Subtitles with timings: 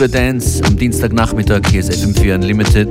[0.00, 1.60] The Dance am Dienstagnachmittag.
[1.70, 2.88] Hier ist FM4 Unlimited.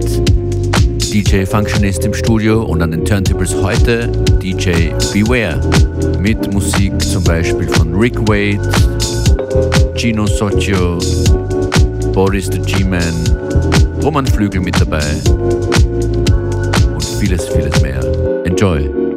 [1.12, 4.09] DJ Functionist im Studio und an den Turntables heute
[4.39, 5.59] DJ Beware
[6.20, 8.62] mit Musik zum Beispiel von Rick Wade,
[9.95, 10.99] Gino Socio,
[12.13, 13.02] Boris the G-Man,
[14.04, 15.02] Roman Flügel mit dabei
[16.94, 18.04] und vieles, vieles mehr.
[18.46, 19.09] Enjoy!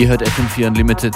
[0.00, 1.14] Ihr hört FM4 Unlimited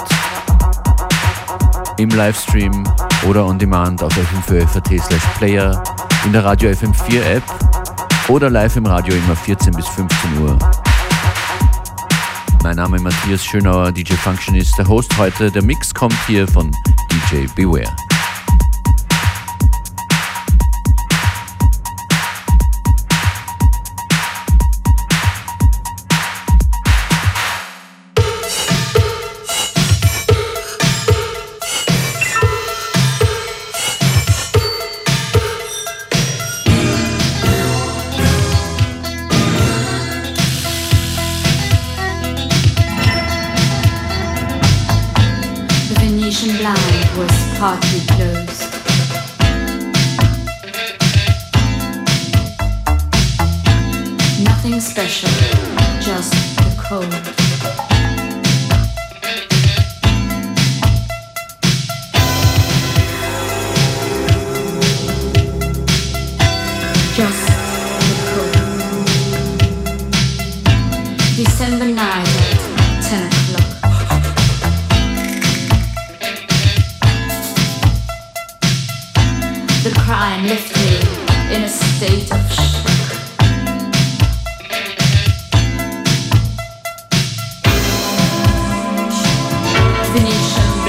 [1.97, 2.83] im Livestream
[3.27, 5.83] oder on demand auf fm4.at slash player,
[6.23, 7.43] in der Radio FM4 App
[8.27, 10.59] oder live im Radio immer 14 bis 15 Uhr.
[12.61, 15.49] Mein Name ist Matthias Schönauer, DJ Functionist, der Host heute.
[15.49, 16.69] Der Mix kommt hier von
[17.11, 17.91] DJ Beware.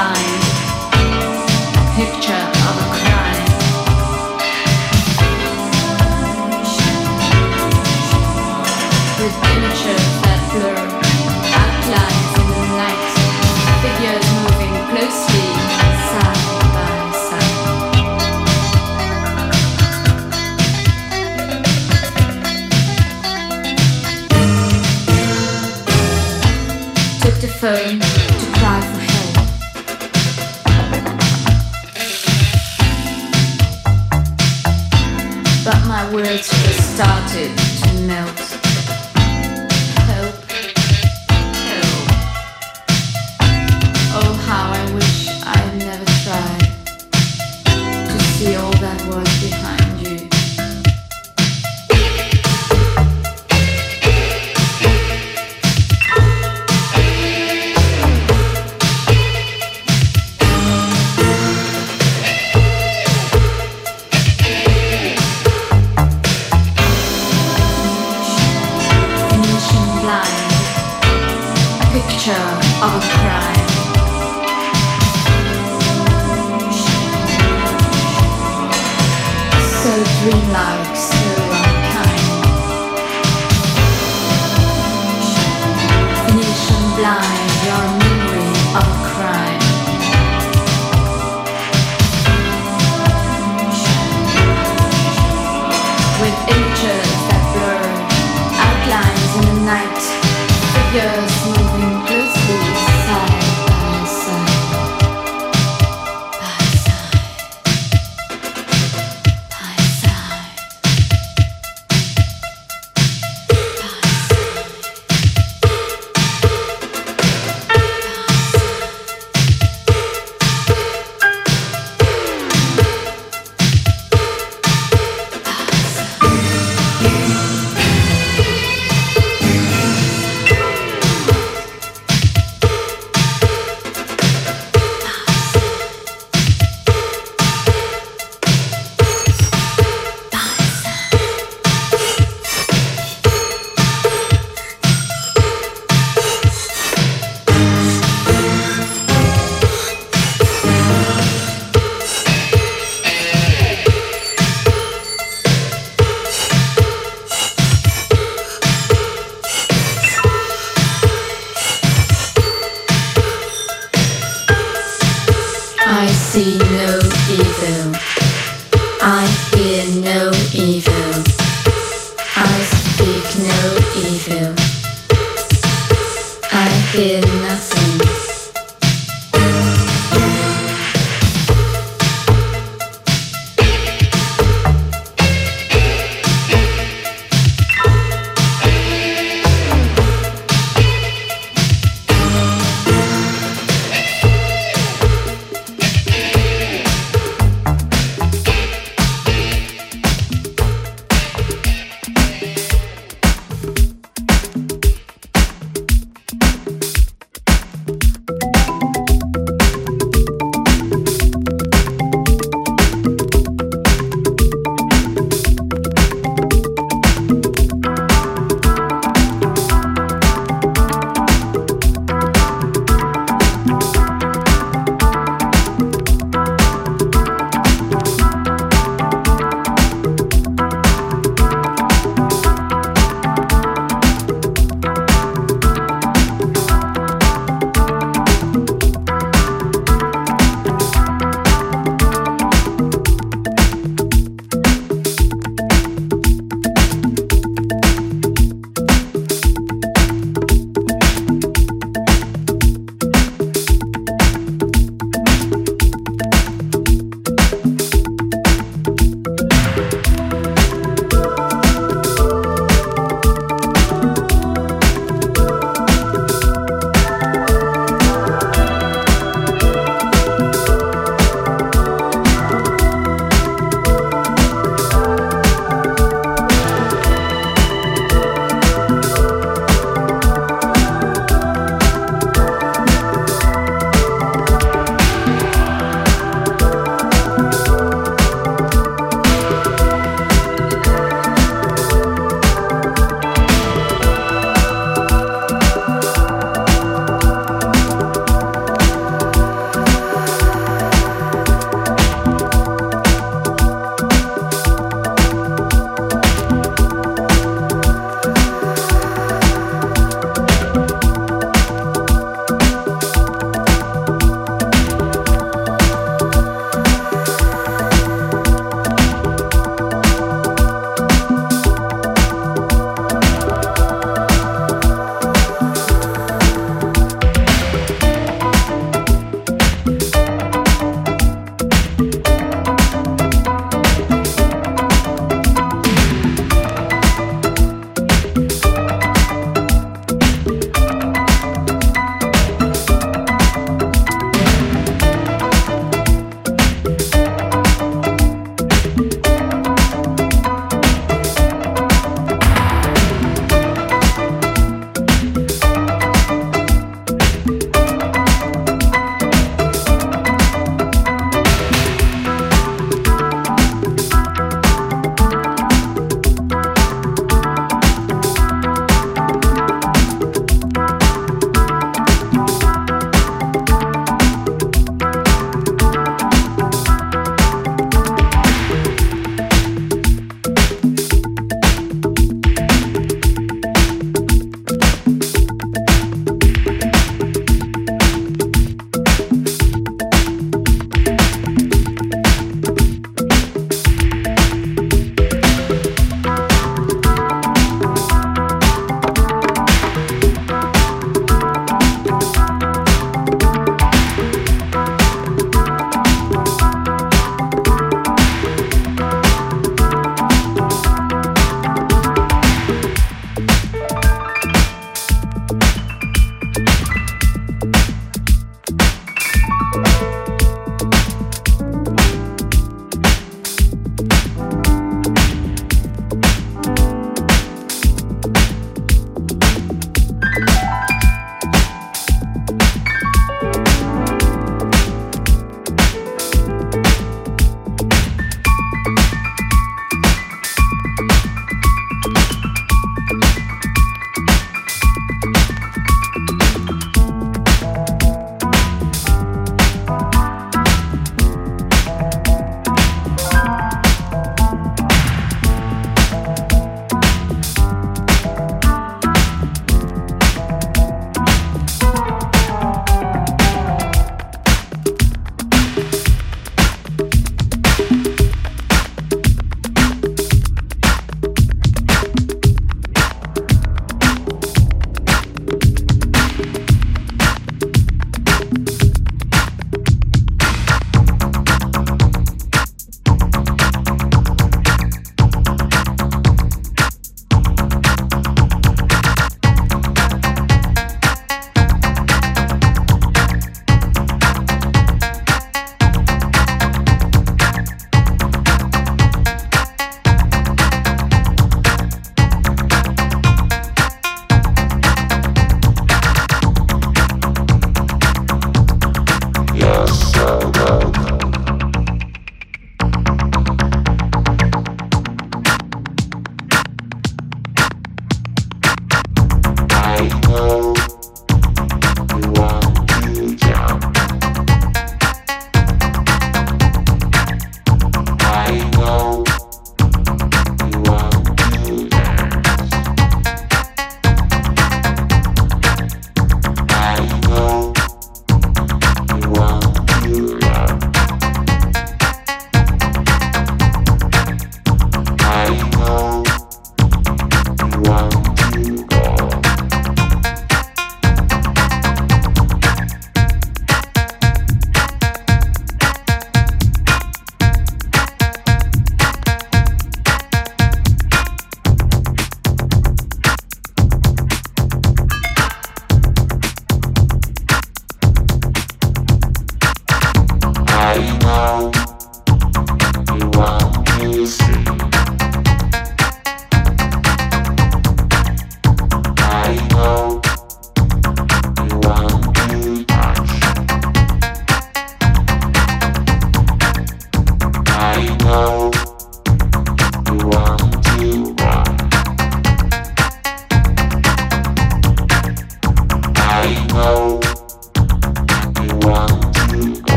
[0.00, 0.49] line.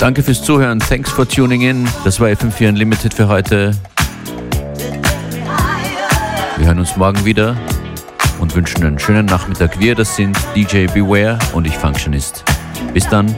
[0.00, 0.80] Danke fürs Zuhören.
[0.80, 1.86] Thanks for tuning in.
[2.04, 3.72] Das war FM4 Unlimited für heute.
[6.56, 7.54] Wir hören uns morgen wieder
[8.40, 9.78] und wünschen einen schönen Nachmittag.
[9.78, 12.42] Wir, das sind DJ Beware und ich Functionist.
[12.94, 13.36] Bis dann.